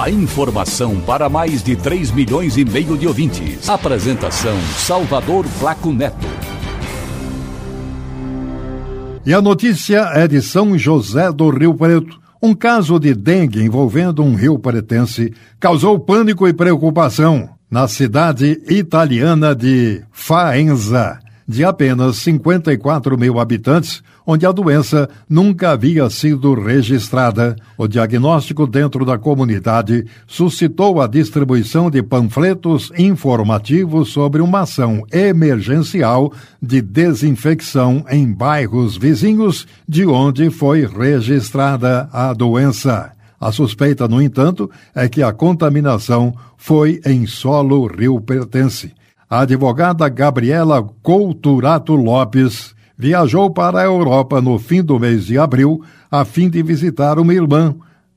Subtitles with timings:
[0.00, 3.68] A informação para mais de 3 milhões e meio de ouvintes.
[3.68, 6.24] Apresentação Salvador Flaco Neto.
[9.26, 12.16] E a notícia é de São José do Rio Preto.
[12.40, 19.52] Um caso de dengue envolvendo um rio pretense causou pânico e preocupação na cidade italiana
[19.52, 27.56] de Faenza de apenas 54 mil habitantes, onde a doença nunca havia sido registrada.
[27.78, 36.30] O diagnóstico dentro da comunidade suscitou a distribuição de panfletos informativos sobre uma ação emergencial
[36.60, 43.12] de desinfecção em bairros vizinhos de onde foi registrada a doença.
[43.40, 48.92] A suspeita, no entanto, é que a contaminação foi em solo rio pertence.
[49.30, 55.82] A advogada Gabriela Couturato Lopes viajou para a Europa no fim do mês de abril
[56.10, 57.74] a fim de visitar uma irmã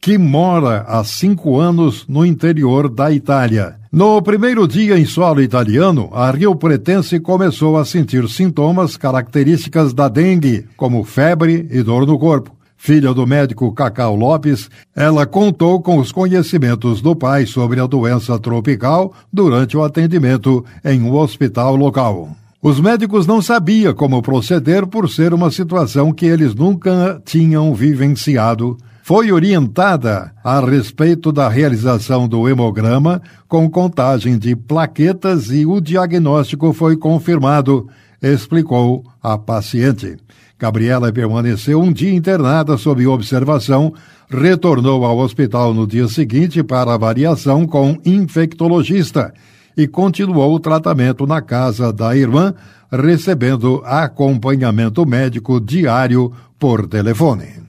[0.00, 3.76] que mora há cinco anos no interior da Itália.
[3.92, 10.08] No primeiro dia em solo italiano, a Rio Pretense começou a sentir sintomas características da
[10.08, 12.50] dengue, como febre e dor no corpo.
[12.84, 18.38] Filha do médico Cacau Lopes, ela contou com os conhecimentos do pai sobre a doença
[18.38, 22.36] tropical durante o atendimento em um hospital local.
[22.60, 28.76] Os médicos não sabiam como proceder por ser uma situação que eles nunca tinham vivenciado.
[29.02, 36.70] Foi orientada a respeito da realização do hemograma com contagem de plaquetas e o diagnóstico
[36.74, 37.88] foi confirmado,
[38.24, 40.16] explicou a paciente.
[40.58, 43.92] Gabriela permaneceu um dia internada sob observação,
[44.30, 49.34] retornou ao hospital no dia seguinte para avaliação com infectologista
[49.76, 52.54] e continuou o tratamento na casa da irmã,
[52.90, 57.63] recebendo acompanhamento médico diário por telefone.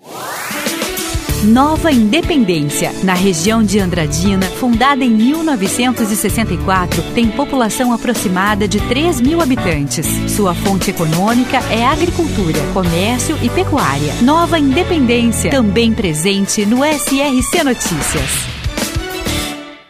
[1.45, 9.39] Nova Independência, na região de Andradina, fundada em 1964, tem população aproximada de 3 mil
[9.39, 10.07] habitantes.
[10.27, 14.15] Sua fonte econômica é agricultura, comércio e pecuária.
[14.23, 18.54] Nova Independência, também presente no SRC Notícias.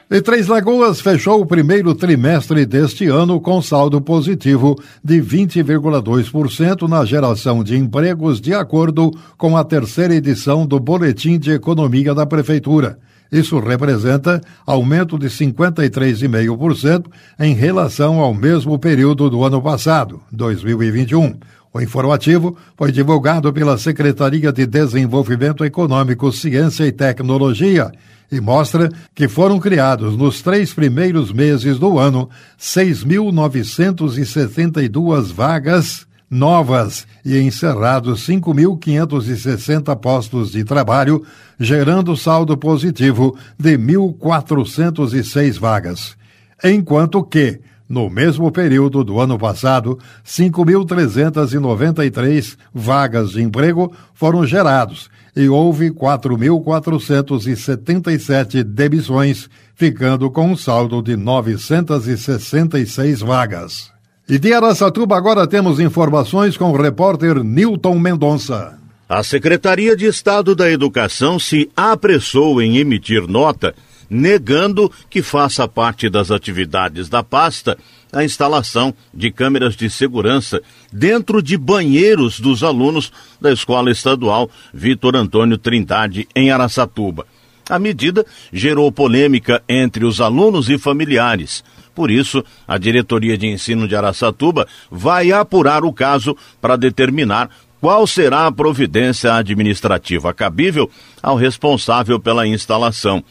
[0.09, 7.03] E Três Lagoas fechou o primeiro trimestre deste ano com saldo positivo de 20,2% na
[7.03, 12.99] geração de empregos, de acordo com a terceira edição do Boletim de Economia da Prefeitura.
[13.31, 17.07] Isso representa aumento de 53,5%
[17.39, 21.33] em relação ao mesmo período do ano passado, 2021.
[21.75, 27.91] O informativo foi divulgado pela Secretaria de Desenvolvimento Econômico, Ciência e Tecnologia
[28.31, 37.37] e mostra que foram criados nos três primeiros meses do ano 6.972 vagas novas e
[37.39, 41.25] encerrados 5.560 postos de trabalho,
[41.59, 46.15] gerando saldo positivo de 1.406 vagas.
[46.63, 55.49] Enquanto que, no mesmo período do ano passado, 5.393 vagas de emprego foram gerados e
[55.49, 63.93] houve 4.477 demissões, ficando com um saldo de 966 vagas.
[64.27, 68.79] E de Araçatuba agora temos informações com o repórter Newton Mendonça.
[69.07, 73.75] A Secretaria de Estado da Educação se apressou em emitir nota
[74.09, 77.77] negando que faça parte das atividades da pasta
[78.13, 80.61] a instalação de câmeras de segurança
[80.91, 83.11] dentro de banheiros dos alunos
[83.41, 87.25] da Escola Estadual Vitor Antônio Trindade, em Araçatuba.
[87.69, 91.63] A medida gerou polêmica entre os alunos e familiares.
[91.93, 97.49] Por isso, a Diretoria de Ensino de Araçatuba vai apurar o caso para determinar
[97.81, 100.89] qual será a providência administrativa cabível
[101.21, 103.23] ao responsável pela instalação.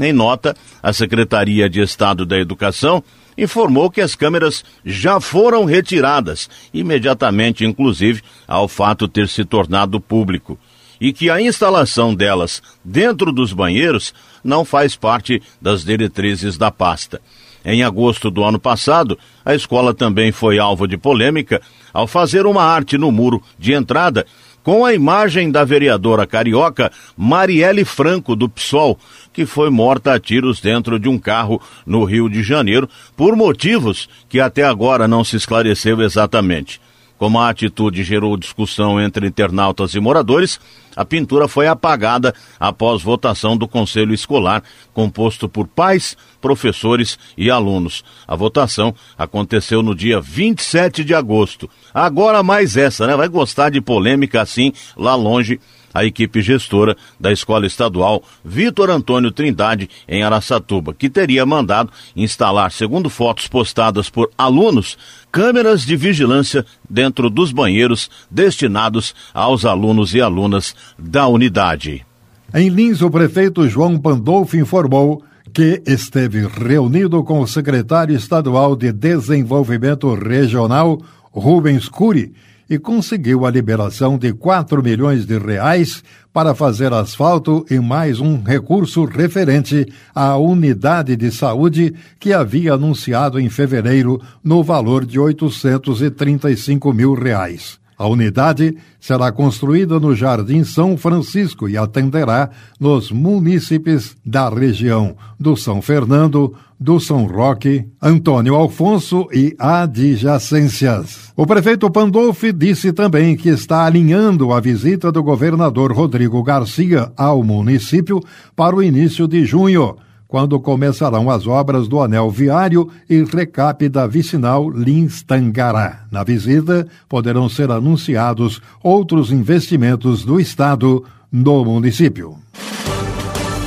[0.00, 3.04] Em nota, a Secretaria de Estado da Educação
[3.36, 10.58] informou que as câmeras já foram retiradas, imediatamente, inclusive, ao fato ter se tornado público,
[10.98, 17.20] e que a instalação delas dentro dos banheiros não faz parte das diretrizes da pasta.
[17.62, 21.60] Em agosto do ano passado, a escola também foi alvo de polêmica
[21.92, 24.26] ao fazer uma arte no muro de entrada
[24.62, 28.98] com a imagem da vereadora carioca Marielle Franco, do PSOL,
[29.32, 34.08] que foi morta a tiros dentro de um carro no Rio de Janeiro, por motivos
[34.28, 36.80] que até agora não se esclareceu exatamente.
[37.20, 40.58] Como a atitude gerou discussão entre internautas e moradores,
[40.96, 44.62] a pintura foi apagada após votação do Conselho Escolar,
[44.94, 48.02] composto por pais, professores e alunos.
[48.26, 51.68] A votação aconteceu no dia 27 de agosto.
[51.92, 53.14] Agora mais essa, né?
[53.14, 55.60] Vai gostar de polêmica assim lá longe
[55.92, 62.70] a equipe gestora da Escola Estadual Vitor Antônio Trindade, em Araçatuba, que teria mandado instalar,
[62.70, 64.96] segundo fotos postadas por alunos,
[65.30, 72.04] câmeras de vigilância dentro dos banheiros destinados aos alunos e alunas da unidade.
[72.52, 75.22] Em Lins, o prefeito João Pandolfo informou
[75.52, 81.00] que esteve reunido com o secretário estadual de Desenvolvimento Regional,
[81.32, 82.32] Rubens Cury,
[82.70, 88.40] e conseguiu a liberação de 4 milhões de reais para fazer asfalto e mais um
[88.40, 89.84] recurso referente
[90.14, 97.79] à unidade de saúde que havia anunciado em fevereiro no valor de 835 mil reais.
[98.00, 102.48] A unidade será construída no Jardim São Francisco e atenderá
[102.80, 111.30] nos munícipes da região do São Fernando, do São Roque, Antônio Alfonso e adjacências.
[111.36, 117.44] O prefeito Pandolfi disse também que está alinhando a visita do governador Rodrigo Garcia ao
[117.44, 118.18] município
[118.56, 119.94] para o início de junho
[120.30, 126.04] quando começarão as obras do anel viário e recap da vicinal Lins-Tangará.
[126.08, 132.38] Na visita, poderão ser anunciados outros investimentos do Estado no município.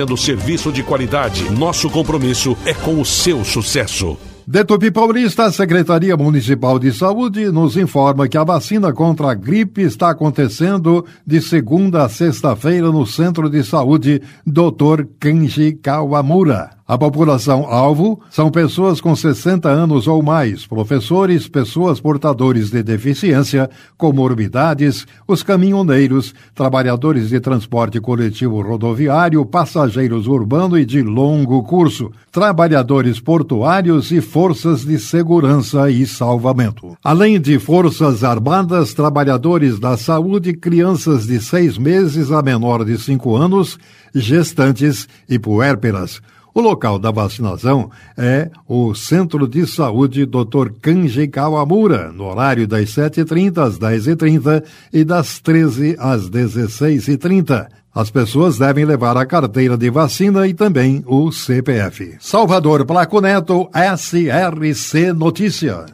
[0.00, 1.50] oferecendo serviço de qualidade.
[1.50, 4.16] Nosso compromisso é com o seu sucesso.
[4.52, 9.34] De Tupi Paulista, a Secretaria Municipal de Saúde nos informa que a vacina contra a
[9.34, 15.04] gripe está acontecendo de segunda a sexta-feira no Centro de Saúde Dr.
[15.20, 16.80] Kenji Kawamura.
[16.90, 25.06] A população-alvo são pessoas com 60 anos ou mais, professores, pessoas portadores de deficiência, comorbidades,
[25.24, 34.10] os caminhoneiros, trabalhadores de transporte coletivo rodoviário, passageiros urbano e de longo curso, trabalhadores portuários
[34.10, 36.96] e forças de segurança e salvamento.
[37.04, 43.36] Além de forças armadas, trabalhadores da saúde, crianças de seis meses a menor de cinco
[43.36, 43.78] anos,
[44.14, 46.22] gestantes e puérperas.
[46.54, 50.70] O local da vacinação é o Centro de Saúde Dr.
[50.80, 57.68] Kanji Kawamura, no horário das 7h30 às 10h30 e das 13 às 16h30.
[57.94, 62.16] As pessoas devem levar a carteira de vacina e também o CPF.
[62.20, 65.86] Salvador Placo Neto, SRC Notícia.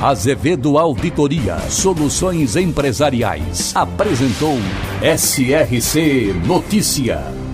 [0.00, 4.56] Azevedo Auditoria Soluções Empresariais apresentou
[5.02, 7.47] SRC Notícia.